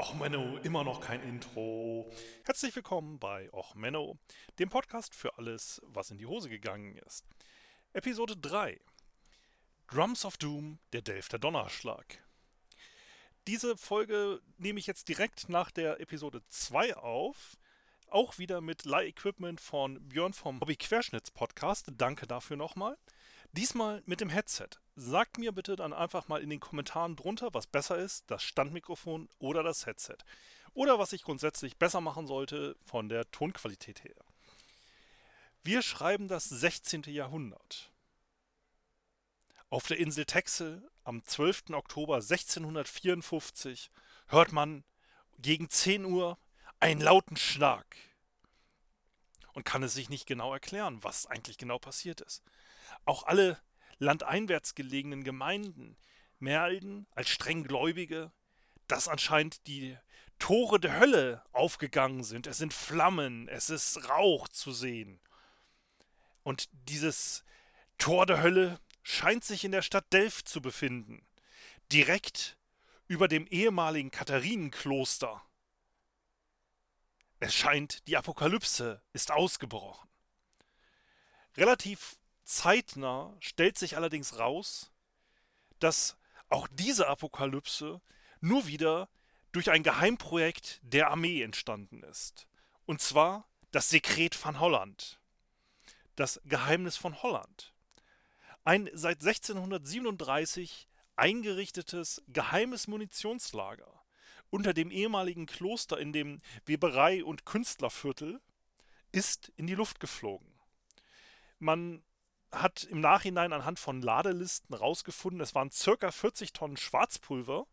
[0.00, 2.08] Och Menno, immer noch kein Intro.
[2.44, 4.16] Herzlich willkommen bei Och Menno,
[4.60, 7.26] dem Podcast für alles, was in die Hose gegangen ist.
[7.94, 8.80] Episode 3.
[9.88, 12.22] Drums of Doom, der Delfter Donnerschlag.
[13.48, 17.58] Diese Folge nehme ich jetzt direkt nach der Episode 2 auf.
[18.06, 21.88] Auch wieder mit Leih-Equipment von Björn vom Hobby Querschnitts Podcast.
[21.96, 22.96] Danke dafür nochmal.
[23.50, 24.78] Diesmal mit dem Headset.
[25.00, 29.28] Sagt mir bitte dann einfach mal in den Kommentaren drunter, was besser ist, das Standmikrofon
[29.38, 30.16] oder das Headset.
[30.74, 34.16] Oder was ich grundsätzlich besser machen sollte von der Tonqualität her.
[35.62, 37.04] Wir schreiben das 16.
[37.04, 37.92] Jahrhundert.
[39.70, 41.70] Auf der Insel Texel am 12.
[41.74, 43.92] Oktober 1654
[44.26, 44.82] hört man
[45.38, 46.38] gegen 10 Uhr
[46.80, 47.86] einen lauten Schlag
[49.52, 52.42] und kann es sich nicht genau erklären, was eigentlich genau passiert ist.
[53.04, 53.60] Auch alle
[53.98, 55.96] landeinwärts gelegenen Gemeinden
[56.38, 58.32] melden als strenggläubige,
[58.86, 59.96] dass anscheinend die
[60.38, 62.46] Tore der Hölle aufgegangen sind.
[62.46, 65.20] Es sind Flammen, es ist Rauch zu sehen.
[66.42, 67.44] Und dieses
[67.98, 71.26] Tor der Hölle scheint sich in der Stadt Delft zu befinden,
[71.92, 72.56] direkt
[73.08, 75.42] über dem ehemaligen Katharinenkloster.
[77.40, 80.08] Es scheint, die Apokalypse ist ausgebrochen.
[81.56, 82.18] Relativ
[82.48, 84.90] zeitnah stellt sich allerdings raus,
[85.78, 86.16] dass
[86.48, 88.00] auch diese Apokalypse
[88.40, 89.08] nur wieder
[89.52, 92.46] durch ein Geheimprojekt der Armee entstanden ist.
[92.86, 95.20] Und zwar das Sekret von Holland.
[96.16, 97.74] Das Geheimnis von Holland.
[98.64, 104.02] Ein seit 1637 eingerichtetes geheimes Munitionslager
[104.50, 108.40] unter dem ehemaligen Kloster in dem Weberei- und Künstlerviertel
[109.12, 110.48] ist in die Luft geflogen.
[111.58, 112.02] Man
[112.50, 117.66] hat im Nachhinein anhand von Ladelisten herausgefunden, es waren circa 40 Tonnen Schwarzpulver,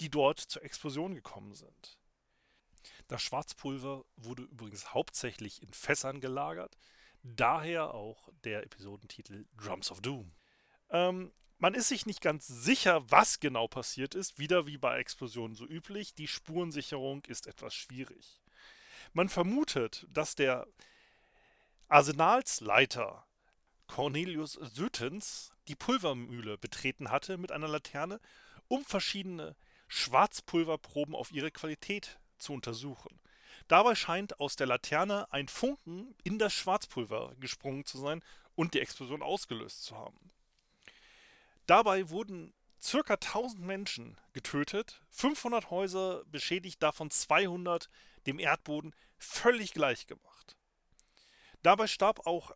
[0.00, 1.98] die dort zur Explosion gekommen sind.
[3.08, 6.76] Das Schwarzpulver wurde übrigens hauptsächlich in Fässern gelagert,
[7.22, 10.32] daher auch der Episodentitel Drums of Doom.
[10.90, 15.54] Ähm, man ist sich nicht ganz sicher, was genau passiert ist, wieder wie bei Explosionen
[15.54, 18.40] so üblich, die Spurensicherung ist etwas schwierig.
[19.12, 20.66] Man vermutet, dass der
[21.88, 23.26] Arsenalsleiter
[23.90, 28.20] Cornelius Sötens die Pulvermühle betreten hatte mit einer Laterne,
[28.68, 29.56] um verschiedene
[29.88, 33.20] Schwarzpulverproben auf ihre Qualität zu untersuchen.
[33.66, 38.22] Dabei scheint aus der Laterne ein Funken in das Schwarzpulver gesprungen zu sein
[38.54, 40.30] und die Explosion ausgelöst zu haben.
[41.66, 43.14] Dabei wurden ca.
[43.14, 47.90] 1000 Menschen getötet, 500 Häuser beschädigt, davon 200
[48.26, 50.56] dem Erdboden völlig gleich gemacht.
[51.62, 52.52] Dabei starb auch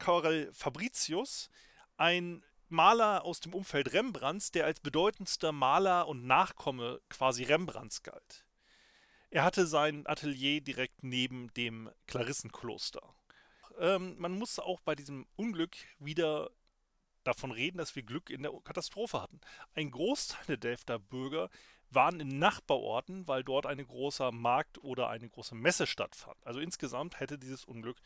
[0.00, 1.48] Karel Fabricius,
[1.96, 8.44] ein Maler aus dem Umfeld Rembrandts, der als bedeutendster Maler und Nachkomme quasi Rembrandts galt.
[9.30, 13.14] Er hatte sein Atelier direkt neben dem Klarissenkloster.
[13.78, 16.50] Ähm, man muss auch bei diesem Unglück wieder
[17.22, 19.40] davon reden, dass wir Glück in der Katastrophe hatten.
[19.74, 21.50] Ein Großteil der Delfter Bürger
[21.90, 26.44] waren in Nachbarorten, weil dort ein großer Markt oder eine große Messe stattfand.
[26.46, 27.98] Also insgesamt hätte dieses Unglück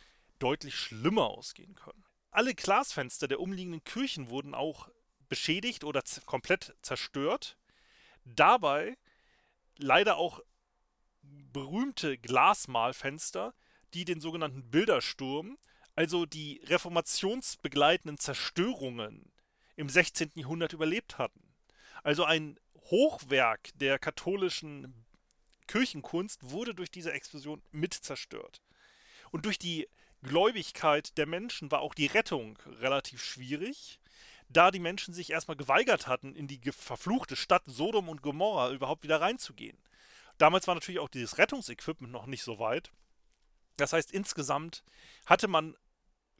[0.44, 2.04] deutlich schlimmer ausgehen können.
[2.30, 4.90] Alle Glasfenster der umliegenden Kirchen wurden auch
[5.28, 7.56] beschädigt oder komplett zerstört.
[8.24, 8.98] Dabei
[9.78, 10.40] leider auch
[11.22, 13.54] berühmte Glasmalfenster,
[13.94, 15.56] die den sogenannten Bildersturm,
[15.94, 19.32] also die reformationsbegleitenden Zerstörungen
[19.76, 20.32] im 16.
[20.34, 21.54] Jahrhundert überlebt hatten.
[22.02, 25.06] Also ein Hochwerk der katholischen
[25.68, 28.60] Kirchenkunst wurde durch diese Explosion mit zerstört.
[29.30, 29.88] Und durch die
[30.24, 34.00] Gläubigkeit der Menschen war auch die Rettung relativ schwierig,
[34.48, 39.04] da die Menschen sich erstmal geweigert hatten, in die verfluchte Stadt Sodom und Gomorra überhaupt
[39.04, 39.78] wieder reinzugehen.
[40.38, 42.90] Damals war natürlich auch dieses Rettungsequipment noch nicht so weit.
[43.76, 44.82] Das heißt, insgesamt
[45.26, 45.76] hatte man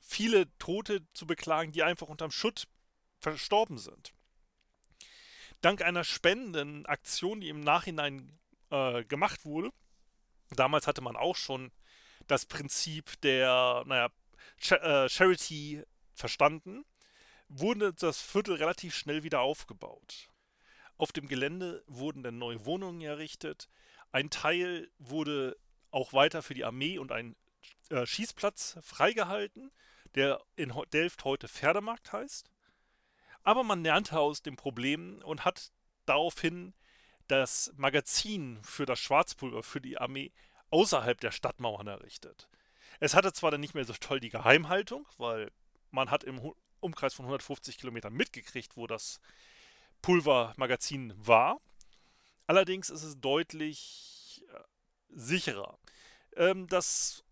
[0.01, 2.67] viele Tote zu beklagen, die einfach unterm Schutt
[3.19, 4.13] verstorben sind.
[5.61, 8.39] Dank einer spendenden Aktion, die im Nachhinein
[8.71, 9.71] äh, gemacht wurde,
[10.51, 11.73] damals hatte man auch schon
[12.27, 14.09] das Prinzip der, naja,
[14.71, 15.85] äh, Charity
[16.15, 16.85] verstanden,
[17.49, 20.29] wurde das Viertel relativ schnell wieder aufgebaut.
[20.97, 23.69] Auf dem Gelände wurden dann neue Wohnungen errichtet.
[24.13, 25.57] Ein Teil wurde
[25.91, 27.37] auch weiter für die Armee und ein
[27.91, 29.73] äh, Schießplatz freigehalten,
[30.15, 32.51] der in Delft heute Pferdemarkt heißt.
[33.43, 35.73] Aber man lernte aus den Problemen und hat
[36.07, 36.75] daraufhin
[37.29, 40.33] das Magazin für das Schwarzpulver für die Armee
[40.75, 42.49] außerhalb der Stadtmauern errichtet.
[43.01, 45.51] Es hatte zwar dann nicht mehr so toll die Geheimhaltung, weil
[45.91, 49.21] man hat im Umkreis von 150 Kilometern mitgekriegt, wo das
[50.03, 51.59] Pulvermagazin war,
[52.47, 54.59] Allerdings ist es deutlich äh,
[55.09, 55.79] sicherer.
[56.37, 57.25] Ähm, das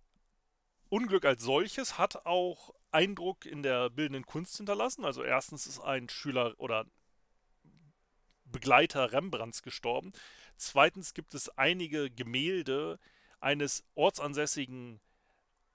[0.88, 5.04] Unglück als solches hat auch Eindruck in der bildenden Kunst hinterlassen.
[5.04, 6.86] Also erstens ist ein Schüler oder
[8.44, 10.12] Begleiter Rembrandts gestorben.
[10.56, 12.98] Zweitens gibt es einige Gemälde
[13.42, 15.00] eines ortsansässigen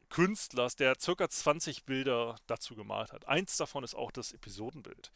[0.09, 1.29] Künstlers, der ca.
[1.29, 3.27] 20 Bilder dazu gemalt hat.
[3.27, 5.11] Eins davon ist auch das Episodenbild.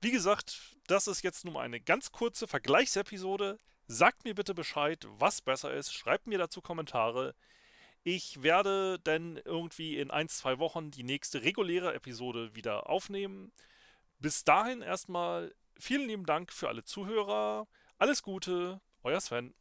[0.00, 3.58] Wie gesagt, das ist jetzt nur eine ganz kurze Vergleichsepisode.
[3.86, 5.92] Sagt mir bitte Bescheid, was besser ist.
[5.92, 7.34] Schreibt mir dazu Kommentare.
[8.04, 13.52] Ich werde dann irgendwie in ein, zwei Wochen die nächste reguläre Episode wieder aufnehmen.
[14.18, 17.68] Bis dahin erstmal vielen lieben Dank für alle Zuhörer.
[17.98, 19.54] Alles Gute, euer Sven.